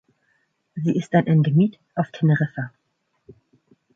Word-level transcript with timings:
Sie 0.73 0.95
ist 0.97 1.13
ein 1.13 1.27
Endemit 1.27 1.77
auf 1.93 2.09
Teneriffa. 2.11 2.71